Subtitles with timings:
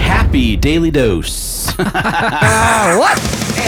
[0.00, 1.72] Happy Daily Dose.
[1.78, 3.16] Ah, what?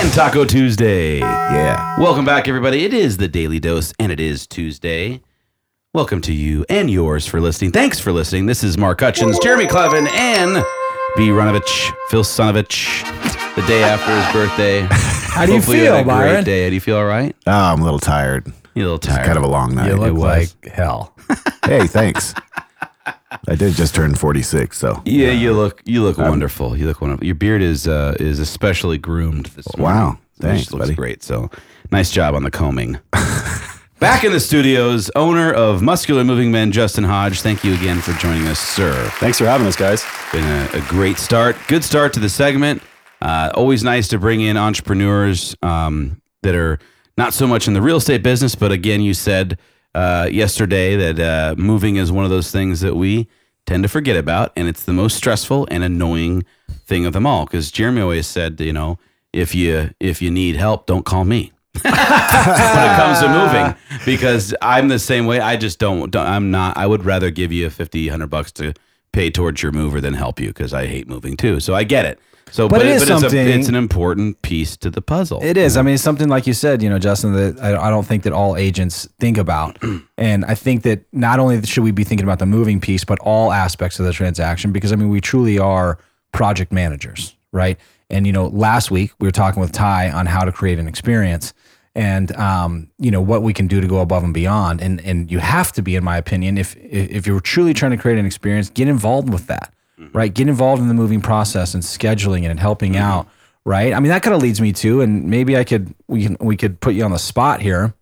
[0.00, 1.18] And Taco Tuesday.
[1.20, 2.00] Yeah.
[2.00, 2.84] Welcome back, everybody.
[2.84, 5.20] It is the Daily Dose, and it is Tuesday.
[5.92, 7.70] Welcome to you and yours for listening.
[7.70, 8.46] Thanks for listening.
[8.46, 10.54] This is Mark Hutchins, Jeremy Clevin, and
[11.16, 11.28] B.
[11.28, 13.04] Runovich, Phil Sonovich.
[13.54, 14.80] The day after his birthday.
[14.90, 16.44] How do you Hopefully feel, had a great Byron?
[16.44, 16.64] day.
[16.64, 17.34] How do you feel all right?
[17.46, 18.52] Oh, I'm a little tired.
[18.74, 19.24] You a little tired.
[19.24, 19.86] Kind of a long night.
[19.88, 20.20] You look was.
[20.64, 21.14] like hell.
[21.64, 22.34] hey, thanks.
[23.48, 25.02] I did just turn 46, so.
[25.04, 26.76] Yeah, you look you look wonderful.
[26.76, 27.24] You look wonderful.
[27.26, 29.96] Your beard is uh, is especially groomed this morning.
[29.96, 30.18] Wow.
[30.38, 30.94] It Thanks, just looks buddy.
[30.94, 31.22] great.
[31.22, 31.50] So
[31.92, 32.98] nice job on the combing.
[34.00, 37.40] Back in the studios, owner of Muscular Moving Men, Justin Hodge.
[37.40, 38.92] Thank you again for joining us, sir.
[39.14, 40.04] Thanks for having us, guys.
[40.32, 41.56] Been a, a great start.
[41.68, 42.82] Good start to the segment.
[43.22, 46.78] Uh, always nice to bring in entrepreneurs um, that are
[47.16, 49.58] not so much in the real estate business, but again, you said
[49.94, 53.28] uh, yesterday that uh, moving is one of those things that we
[53.66, 56.44] tend to forget about, and it's the most stressful and annoying
[56.86, 57.44] thing of them all.
[57.44, 58.98] Because Jeremy always said, you know,
[59.32, 61.52] if you if you need help, don't call me.
[61.82, 63.74] when it comes to moving
[64.06, 65.40] because I'm the same way.
[65.40, 68.74] I just don't, don't I'm not I would rather give you 50 100 bucks to
[69.14, 71.60] pay towards your mover than help you because I hate moving too.
[71.60, 72.18] So I get it.
[72.50, 75.40] So But it is it's, a, something- it's an important piece to the puzzle.
[75.42, 75.76] It is.
[75.76, 78.24] I mean, it's something like you said, you know, Justin, that I, I don't think
[78.24, 79.78] that all agents think about.
[80.18, 83.18] and I think that not only should we be thinking about the moving piece, but
[83.20, 85.98] all aspects of the transaction, because I mean, we truly are
[86.32, 87.78] project managers, right?
[88.10, 90.86] And, you know, last week we were talking with Ty on how to create an
[90.86, 91.54] experience
[91.94, 94.80] and, um, you know, what we can do to go above and beyond.
[94.80, 97.96] And, and you have to be, in my opinion, if, if you're truly trying to
[97.96, 99.72] create an experience, get involved with that,
[100.12, 100.32] right?
[100.32, 103.28] Get involved in the moving process and scheduling it and helping out
[103.64, 103.92] right?
[103.92, 106.56] I mean, that kind of leads me to, and maybe I could we can we
[106.56, 107.94] could put you on the spot here.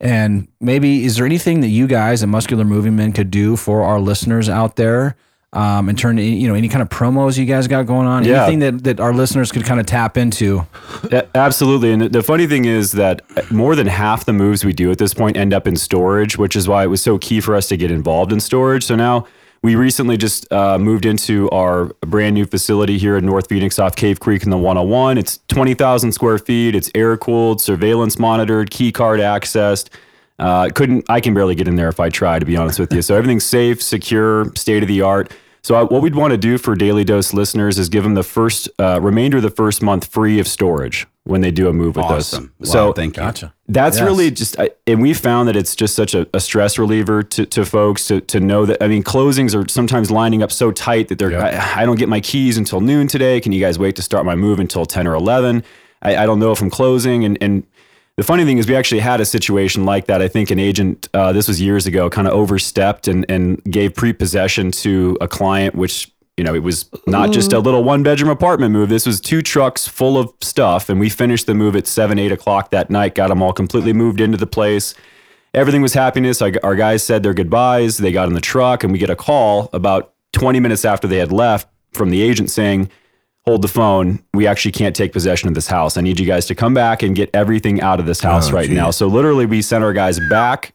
[0.00, 3.82] And maybe is there anything that you guys at Muscular Moving Men could do for
[3.82, 5.16] our listeners out there?
[5.54, 8.42] Um, in turn, you know, any kind of promos you guys got going on, Yeah.
[8.42, 10.66] anything that, that our listeners could kind of tap into.
[11.12, 11.92] A- Absolutely.
[11.92, 13.22] And the- the funny thing is that
[13.52, 16.56] more than half the moves we do at this point end up in storage, which
[16.56, 18.82] is why it was so key for us to get involved in storage.
[18.84, 19.26] So now
[19.62, 23.94] we recently just uh, moved into our brand new facility here in North Phoenix off
[23.94, 25.18] Cave Creek in the 101.
[25.18, 26.74] It's 20,000 square feet.
[26.74, 29.88] It's air cooled, surveillance monitored, key card accessed.
[30.36, 32.92] Uh, couldn't I can barely get in there if I try to be honest with
[32.92, 33.02] you.
[33.02, 35.32] So everything's safe, secure, state of the art.
[35.64, 38.22] So I, what we'd want to do for Daily Dose listeners is give them the
[38.22, 41.96] first uh, remainder of the first month free of storage when they do a move
[41.96, 42.52] with awesome.
[42.60, 42.68] us.
[42.68, 43.22] Wow, so thank you.
[43.22, 43.54] Gotcha.
[43.66, 44.04] that's Yes.
[44.04, 47.46] really just, I, and we found that it's just such a, a stress reliever to,
[47.46, 48.82] to folks to, to know that.
[48.82, 52.10] I mean, closings are sometimes lining up so tight that they're, I, I don't get
[52.10, 53.40] my keys until noon today.
[53.40, 55.64] Can you guys wait to start my move until 10 or 11?
[56.02, 57.24] I, I don't know if I'm closing.
[57.24, 57.66] And, and
[58.16, 60.22] the funny thing is, we actually had a situation like that.
[60.22, 63.94] I think an agent, uh, this was years ago, kind of overstepped and, and gave
[63.94, 68.28] prepossession to a client, which you know, it was not just a little one bedroom
[68.28, 68.88] apartment move.
[68.88, 70.88] This was two trucks full of stuff.
[70.88, 73.92] And we finished the move at seven, eight o'clock that night, got them all completely
[73.92, 74.94] moved into the place.
[75.52, 76.42] Everything was happiness.
[76.42, 77.98] Our, our guys said their goodbyes.
[77.98, 81.18] They got in the truck, and we get a call about 20 minutes after they
[81.18, 82.90] had left from the agent saying,
[83.46, 84.24] Hold the phone.
[84.32, 85.96] We actually can't take possession of this house.
[85.96, 88.50] I need you guys to come back and get everything out of this oh, house
[88.50, 88.76] Oh, right geez.
[88.76, 88.90] now.
[88.90, 90.74] So, literally, we sent our guys back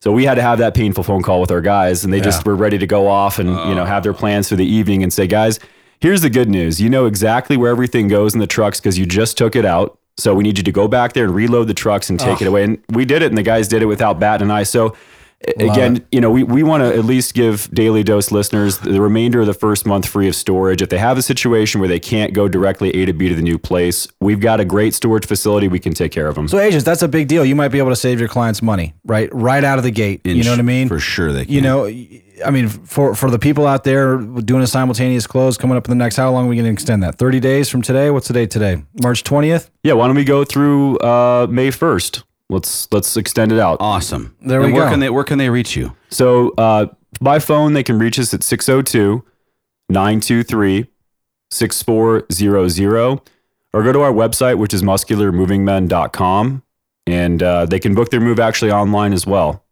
[0.00, 2.46] so we had to have that painful phone call with our guys, and they just
[2.46, 3.86] were ready to go off and you know oh.
[3.86, 5.58] have their plans for the evening and say, guys,
[6.00, 6.80] here's the good news.
[6.80, 9.98] You know exactly where everything goes in the trucks because you just took it out.
[10.16, 12.46] So we need you to go back there and reload the trucks and take it
[12.46, 12.64] away.
[12.64, 14.64] And we did it, and the guys did it without bat and eye.
[14.64, 14.96] So
[15.46, 19.40] again, you know, we, we want to at least give Daily Dose listeners the remainder
[19.40, 20.82] of the first month free of storage.
[20.82, 23.42] If they have a situation where they can't go directly A to B to the
[23.42, 25.68] new place, we've got a great storage facility.
[25.68, 26.48] We can take care of them.
[26.48, 27.44] So, agents, that's a big deal.
[27.44, 29.28] You might be able to save your clients money, right?
[29.32, 30.22] Right out of the gate.
[30.24, 30.88] you know what I mean?
[30.88, 31.54] For sure they can.
[31.54, 31.86] You know,
[32.44, 35.90] I mean, for for the people out there doing a simultaneous close coming up in
[35.90, 37.16] the next, how long are we going to extend that?
[37.16, 38.10] Thirty days from today.
[38.10, 38.82] What's the date today?
[39.02, 39.70] March twentieth.
[39.82, 42.24] Yeah, why don't we go through uh, May first?
[42.50, 43.76] Let's let's extend it out.
[43.80, 44.34] awesome.
[44.40, 44.90] There and we where go.
[44.90, 45.94] Can they, where can they reach you?
[46.08, 46.86] So uh,
[47.20, 49.22] by phone, they can reach us at 602
[49.90, 50.86] 923
[51.50, 53.20] 6400
[53.72, 56.62] or go to our website, which is muscularmovingmen.com.
[57.06, 59.64] And uh, they can book their move actually online as well.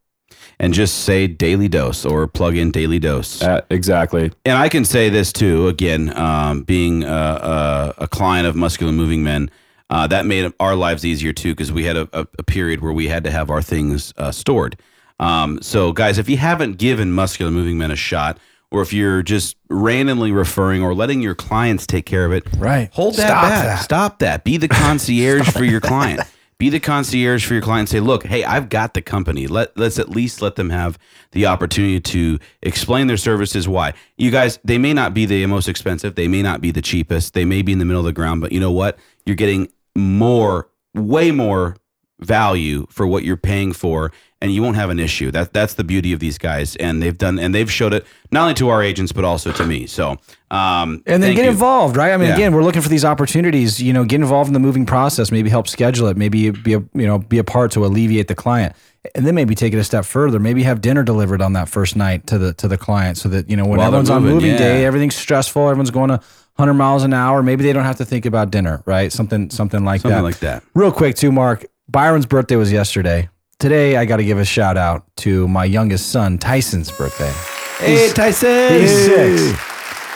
[0.59, 3.43] And just say daily dose or plug in daily dose.
[3.43, 4.33] Uh, exactly.
[4.47, 5.69] and I can say this too.
[5.69, 9.51] Again, um, being a, a, a client of Muscular Moving Men,
[9.91, 12.93] uh, that made our lives easier too because we had a, a, a period where
[12.93, 14.77] we had to have our things uh, stored.
[15.21, 18.39] Um, so, guys, if you haven't given Muscular Moving Men a shot,
[18.71, 22.91] or if you're just randomly referring or letting your clients take care of it, Right.
[22.93, 23.65] Hold that Stop back.
[23.65, 23.83] that.
[23.85, 24.45] Stop that.
[24.45, 24.69] Be the
[25.01, 26.21] concierge for your client.
[26.59, 27.89] be the concierge for your client.
[27.89, 29.47] Say, look, hey, I've got the company.
[29.47, 30.99] Let let's at least let them have
[31.31, 33.69] the opportunity to explain their services.
[33.69, 34.59] Why you guys?
[34.65, 36.15] They may not be the most expensive.
[36.17, 37.35] They may not be the cheapest.
[37.35, 38.41] They may be in the middle of the ground.
[38.41, 38.99] But you know what?
[39.25, 41.77] You're getting more, way more
[42.21, 44.11] value for what you're paying for
[44.41, 47.19] and you won't have an issue that that's the beauty of these guys and they've
[47.19, 50.17] done and they've showed it not only to our agents but also to me so
[50.51, 51.51] um and then get you.
[51.51, 52.13] involved, right?
[52.13, 52.35] I mean, Yeah.
[52.37, 53.83] again, we're looking for these opportunities.
[53.83, 55.31] You know, get involved in the moving process.
[55.33, 56.17] Maybe help schedule it.
[56.17, 58.77] Maybe be a you know be a part to alleviate the client,
[59.17, 60.39] and then maybe take it a step further.
[60.39, 63.51] Maybe have dinner delivered on that first night to the to the client, so that
[63.51, 64.59] you know when While everyone's on moving, moving yeah.
[64.59, 65.63] day, everything's stressful.
[65.69, 66.21] Everyone's going to
[66.57, 67.43] 100 miles an hour.
[67.43, 69.13] Maybe they don't have to think about dinner, right?
[69.13, 70.09] Something something like that.
[70.09, 70.23] something that.
[70.23, 71.67] like that Real quick, too, Mark.
[71.89, 73.29] Byron's birthday was yesterday.
[73.59, 77.33] Today, I got to give a shout out to my youngest son, Tyson's birthday.
[77.79, 79.59] hey tyson He's six.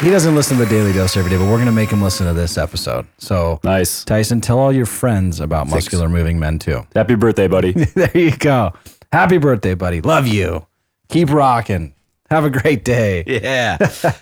[0.00, 2.00] He doesn't listen to the Daily Dose every day, but we're going to make him
[2.02, 3.06] listen to this episode.
[3.18, 4.02] So, Nice.
[4.04, 6.86] Tyson, tell all your friends about muscular moving men too.
[6.94, 7.72] Happy birthday, buddy.
[7.94, 8.72] there you go.
[9.12, 10.00] Happy birthday, buddy.
[10.00, 10.66] Love you.
[11.10, 11.94] Keep rocking.
[12.30, 13.24] Have a great day.
[13.42, 13.76] Yeah.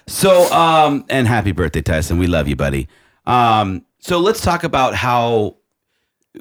[0.06, 2.19] so, um, and happy birthday, Tyson.
[2.19, 2.88] We love you, buddy.
[3.26, 5.56] Um, so let's talk about how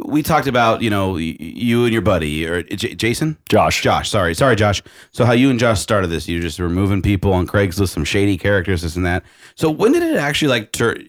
[0.05, 3.81] we talked about, you know, you and your buddy or J- Jason, Josh.
[3.81, 4.09] Josh.
[4.09, 4.81] Sorry, sorry, Josh.
[5.11, 6.27] So how you and Josh started this?
[6.27, 9.23] You just were moving people on Craigslist, some shady characters, this and that.
[9.55, 11.05] So when did it actually like turn?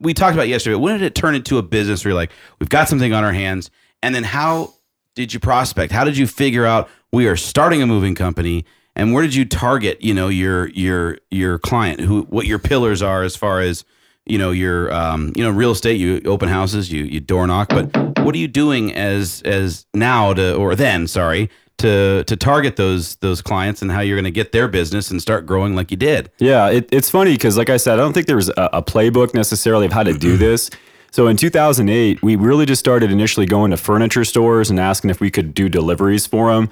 [0.00, 0.74] We talked about yesterday.
[0.74, 2.30] But when did it turn into a business where you're like,
[2.60, 3.70] we've got something on our hands?
[4.02, 4.74] And then how
[5.14, 5.92] did you prospect?
[5.92, 8.66] How did you figure out we are starting a moving company?
[8.96, 10.02] And where did you target?
[10.02, 13.84] You know your your your client, who what your pillars are as far as
[14.24, 16.00] you know your um, you know real estate.
[16.00, 20.32] You open houses, you you door knock, but what are you doing as as now
[20.32, 21.06] to or then?
[21.06, 25.10] Sorry to to target those those clients and how you're going to get their business
[25.10, 26.30] and start growing like you did.
[26.38, 28.82] Yeah, it, it's funny because, like I said, I don't think there was a, a
[28.82, 30.70] playbook necessarily of how to do this.
[31.10, 35.20] So in 2008, we really just started initially going to furniture stores and asking if
[35.20, 36.68] we could do deliveries for them.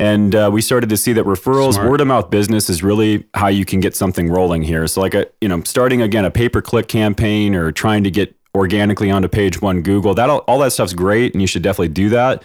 [0.00, 1.90] And uh, we started to see that referrals, Smart.
[1.90, 4.86] word of mouth business is really how you can get something rolling here.
[4.86, 8.10] So, like, a, you know, starting again a pay per click campaign or trying to
[8.10, 11.62] get organically onto page one Google, that all, all that stuff's great, and you should
[11.62, 12.42] definitely do that.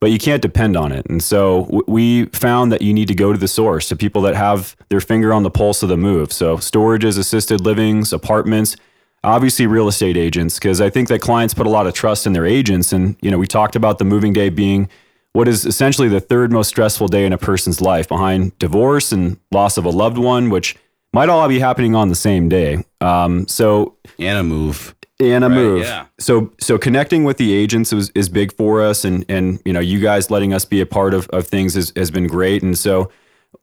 [0.00, 1.06] But you can't depend on it.
[1.06, 4.22] And so w- we found that you need to go to the source, to people
[4.22, 6.32] that have their finger on the pulse of the move.
[6.32, 8.76] So storages, assisted livings, apartments,
[9.22, 12.32] obviously real estate agents, because I think that clients put a lot of trust in
[12.32, 12.92] their agents.
[12.92, 14.88] And, you know, we talked about the moving day being
[15.34, 19.36] what is essentially the third most stressful day in a person's life behind divorce and
[19.52, 20.76] loss of a loved one, which
[21.12, 22.84] might all be happening on the same day.
[23.00, 24.94] Um, so And a move.
[25.20, 25.82] and a move.
[25.82, 26.06] yeah.
[26.18, 29.80] So so connecting with the agents is, is big for us, and and you know
[29.80, 32.62] you guys letting us be a part of, of things has, has been great.
[32.62, 33.10] And so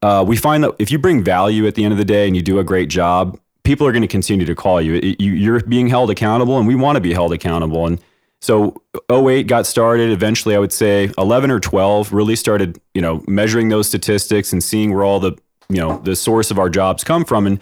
[0.01, 2.35] uh, we find that if you bring value at the end of the day and
[2.35, 4.93] you do a great job, people are going to continue to call you.
[5.19, 5.31] You.
[5.33, 7.85] You're being held accountable, and we want to be held accountable.
[7.87, 7.99] And
[8.41, 10.09] so 08 got started.
[10.09, 14.63] Eventually, I would say 11 or 12 really started, you know, measuring those statistics and
[14.63, 15.37] seeing where all the,
[15.69, 17.45] you know, the source of our jobs come from.
[17.45, 17.59] And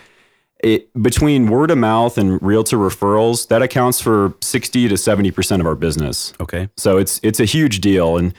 [0.64, 5.66] it, between word of mouth and realtor referrals, that accounts for 60 to 70% of
[5.66, 6.34] our business.
[6.40, 6.70] Okay.
[6.78, 8.18] So it's it's a huge deal.
[8.18, 8.34] And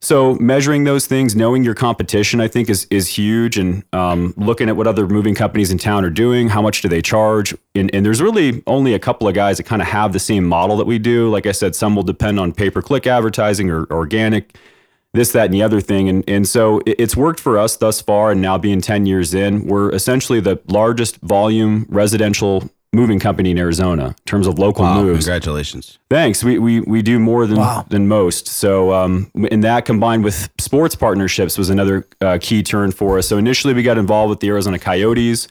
[0.00, 3.58] so measuring those things, knowing your competition, I think is is huge.
[3.58, 6.88] And um, looking at what other moving companies in town are doing, how much do
[6.88, 7.54] they charge?
[7.74, 10.44] And, and there's really only a couple of guys that kind of have the same
[10.44, 11.28] model that we do.
[11.30, 14.56] Like I said, some will depend on pay per click advertising or organic,
[15.12, 16.08] this, that, and the other thing.
[16.08, 18.32] And and so it- it's worked for us thus far.
[18.32, 23.58] And now being 10 years in, we're essentially the largest volume residential moving company in
[23.58, 25.24] Arizona in terms of local Wow, moves.
[25.26, 25.98] congratulations.
[26.10, 26.42] Thanks.
[26.42, 28.48] We, we, we do more than, than most.
[28.48, 33.28] So, um, and that combined with sports partnerships was another uh, key turn for us.
[33.28, 35.46] So initially we got involved with the Arizona Coyotes.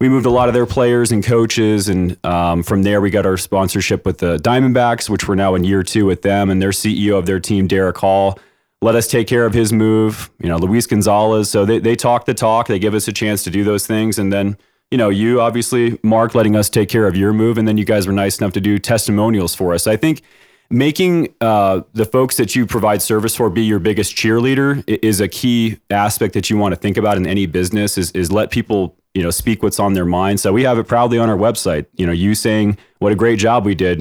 [0.00, 1.88] We moved a lot of their players and coaches.
[1.88, 5.64] And um, from there, we got our sponsorship with the Diamondbacks, which we're now in
[5.64, 6.48] year two with them.
[6.50, 8.38] And their CEO of their team, Derek Hall,
[8.80, 10.30] let us take care of his move.
[10.38, 11.50] You know, Luis Gonzalez.
[11.50, 12.68] So they, they talk the talk.
[12.68, 14.20] They give us a chance to do those things.
[14.20, 14.56] And then,
[14.90, 17.58] you know, you obviously, Mark, letting us take care of your move.
[17.58, 19.86] And then you guys were nice enough to do testimonials for us.
[19.86, 20.22] I think
[20.70, 25.28] making uh, the folks that you provide service for be your biggest cheerleader is a
[25.28, 28.96] key aspect that you want to think about in any business is, is let people
[29.18, 31.86] you know speak what's on their mind so we have it proudly on our website
[32.00, 33.98] you know you saying what a great job we did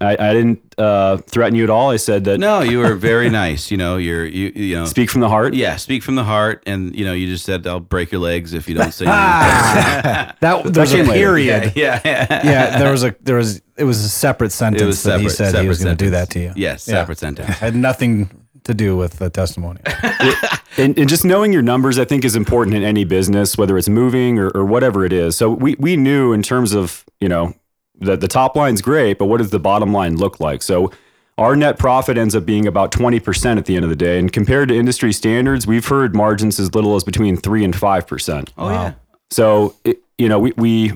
[0.00, 3.30] I, I didn't uh, threaten you at all i said that No, you were very
[3.44, 3.70] nice.
[3.70, 4.86] You know, you're you you know.
[4.86, 7.66] speak from the heart yeah, speak from the heart, and you know, you just said
[7.66, 10.34] I'll break your legs if you don't say anything.
[10.40, 11.72] That there's a period.
[11.76, 12.26] yeah, yeah.
[12.44, 15.28] Yeah, there was a there was it was a separate sentence It was that he
[15.28, 16.52] said he was going to do that to you.
[16.56, 16.94] Yes, Yeah.
[17.00, 17.48] separate sentence.
[17.58, 18.28] Had nothing
[18.64, 19.80] to do with the testimony.
[20.76, 23.88] and, and just knowing your numbers, I think, is important in any business, whether it's
[23.88, 25.36] moving or, or whatever it is.
[25.36, 27.54] So we we knew in terms of you know
[27.98, 30.62] the the top line's great, but what does the bottom line look like?
[30.62, 30.90] So
[31.36, 34.18] our net profit ends up being about 20% at the end of the day.
[34.20, 38.50] And compared to industry standards, we've heard margins as little as between 3 and 5%.
[38.56, 38.92] Oh yeah.
[39.30, 40.92] So, it, you know, we, we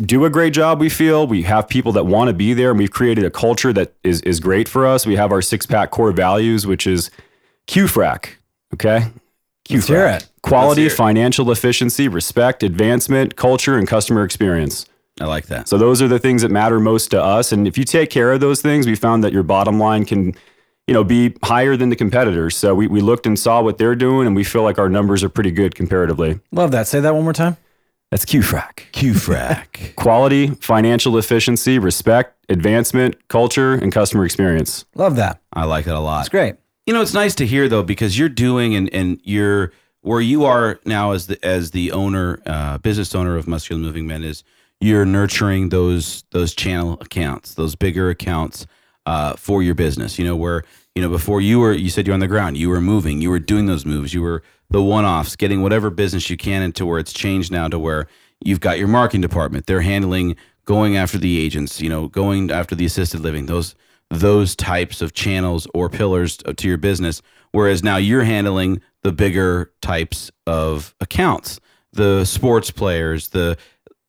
[0.00, 1.26] do a great job, we feel.
[1.26, 4.20] We have people that want to be there, and we've created a culture that is,
[4.22, 5.06] is great for us.
[5.06, 7.10] We have our six pack core values, which is
[7.66, 8.30] QFRAC.
[8.74, 9.06] Okay.
[9.68, 10.26] Let's.
[10.42, 11.08] Quality, Let's hear it.
[11.08, 14.86] financial efficiency, respect, advancement, culture, and customer experience.
[15.20, 15.68] I like that.
[15.68, 17.50] So those are the things that matter most to us.
[17.50, 20.34] And if you take care of those things, we found that your bottom line can,
[20.86, 22.56] you know, be higher than the competitors.
[22.56, 25.24] So we, we looked and saw what they're doing, and we feel like our numbers
[25.24, 26.38] are pretty good comparatively.
[26.52, 26.86] Love that.
[26.86, 27.56] Say that one more time.
[28.10, 28.90] That's QFRAC.
[28.92, 29.94] QFRAC.
[29.96, 34.86] Quality, financial efficiency, respect, advancement, culture, and customer experience.
[34.94, 35.40] Love that.
[35.52, 36.20] I like that a lot.
[36.20, 36.56] It's great.
[36.86, 40.44] You know, it's nice to hear though because you're doing and and you're where you
[40.44, 44.42] are now as the as the owner, uh, business owner of Muscular Moving Men is
[44.80, 48.66] you're nurturing those those channel accounts, those bigger accounts
[49.08, 50.18] uh, for your business.
[50.18, 52.68] You know, where you know before you were you said you're on the ground, you
[52.68, 56.28] were moving, you were doing those moves, you were the one offs, getting whatever business
[56.28, 58.06] you can into where it's changed now to where
[58.44, 59.64] you've got your marketing department.
[59.64, 60.36] They're handling
[60.66, 63.74] going after the agents, you know, going after the assisted living, those
[64.10, 67.22] those types of channels or pillars to your business.
[67.52, 71.60] Whereas now you're handling the bigger types of accounts,
[71.94, 73.56] the sports players, the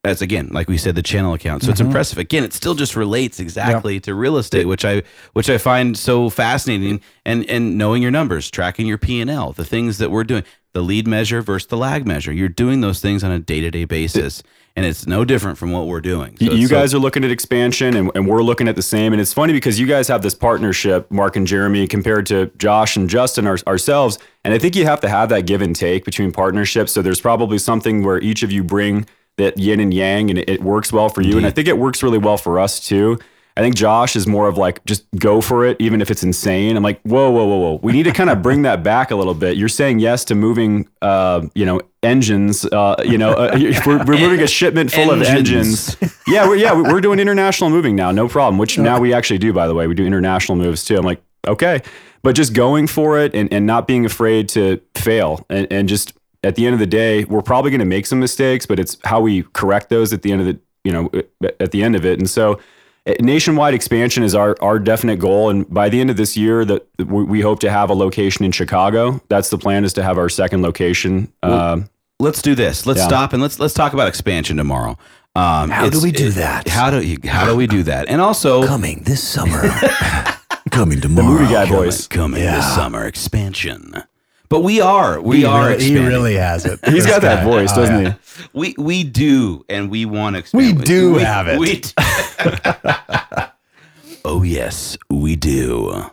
[0.04, 1.64] as again, like we said, the channel account.
[1.64, 1.88] So it's mm-hmm.
[1.88, 2.18] impressive.
[2.18, 5.04] Again, it still just relates exactly to real estate, which I
[5.34, 7.02] which I find so fascinating.
[7.26, 10.44] And and knowing your numbers, tracking your P and L, the things that we're doing,
[10.74, 12.32] the lead measure versus the lag measure.
[12.32, 14.42] You're doing those things on a day to day basis,
[14.78, 16.38] and it's no different from what we're doing.
[16.40, 19.12] You, you guys are looking at expansion, and, and we're looking at the same.
[19.12, 22.96] And it's funny because you guys have this partnership, Mark and Jeremy, compared to Josh
[22.96, 24.18] and Justin our, ourselves.
[24.46, 26.94] And I think you have to have that give and take between partnerships.
[26.94, 29.06] So there's probably something where each of you bring
[29.40, 31.38] that yin and yang, and it, it works well for you.
[31.38, 33.20] And I think it works really well for us too.
[33.58, 36.78] I think Josh is more of like just go for it, even if it's insane.
[36.78, 37.80] I'm like, whoa, whoa, whoa, whoa.
[37.84, 39.58] We need to kind of bring that back a little bit.
[39.58, 42.64] You're saying yes to moving, uh, you know, engines.
[42.64, 45.96] Uh, you know, uh, we're, we're moving a shipment full of Engines.
[45.96, 46.20] engines.
[46.26, 48.60] Yeah, we're, yeah, we're doing international moving now, no problem.
[48.60, 49.88] Which now we actually do, by the way.
[49.88, 50.96] We do international moves too.
[50.96, 51.82] I'm like, okay,
[52.22, 56.14] but just going for it and, and not being afraid to fail and, and just
[56.44, 58.98] at the end of the day, we're probably going to make some mistakes, but it's
[59.04, 61.12] how we correct those at the end of the, you know,
[61.60, 62.18] at the end of it.
[62.20, 62.60] And so
[63.06, 65.50] uh, nationwide expansion is our, our definite goal.
[65.50, 68.46] And by the end of this year that we we hope to have a location
[68.46, 69.22] in Chicago.
[69.30, 71.32] That's the plan is to have our second location.
[71.44, 72.86] Um, let's do this.
[72.86, 73.08] Let's Yeah.
[73.08, 74.98] stop and let's let's talk about expansion tomorrow.
[75.36, 76.68] Um, How do we do that?
[76.68, 78.10] How do you, how do we do that?
[78.10, 79.62] And also Coming this summer.
[80.72, 81.28] Coming tomorrow.
[81.28, 82.08] The movie guy coming, voice.
[82.08, 84.04] coming this summer expansion.
[84.50, 86.80] But we are we He are really, he really has it.
[86.86, 88.14] He's got that voice, Oh, doesn't yeah.
[88.42, 88.50] he?
[88.54, 90.80] We we do and we want to expand.
[90.80, 91.60] We do have it.
[91.60, 91.82] We
[94.26, 96.06] oh yes, we do.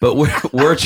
[0.00, 0.76] But we're we're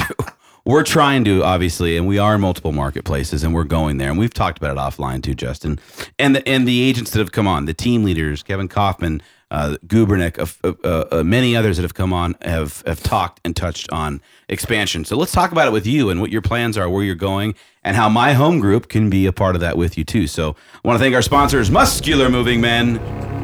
[0.64, 4.10] we're trying to obviously, and we are in multiple marketplaces, and we're going there.
[4.10, 5.78] And we've talked about it offline too, Justin,
[6.18, 9.76] and the and the agents that have come on, the team leaders, Kevin Kaufman, uh,
[9.86, 14.20] Gubernick, uh, uh, many others that have come on have have talked and touched on
[14.48, 15.04] expansion.
[15.04, 17.54] So let's talk about it with you and what your plans are, where you're going,
[17.84, 20.26] and how my home group can be a part of that with you too.
[20.26, 22.96] So I want to thank our sponsors, Muscular Moving Men,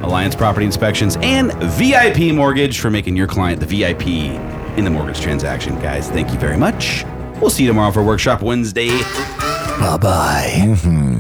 [0.02, 4.08] Alliance Property Inspections, and VIP Mortgage for making your client the VIP
[4.76, 5.78] in the mortgage transaction.
[5.80, 7.04] Guys, thank you very much.
[7.40, 8.88] We'll see you tomorrow for Workshop Wednesday.
[9.78, 11.10] Bye bye.